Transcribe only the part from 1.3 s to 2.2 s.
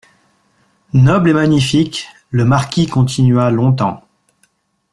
magnifique,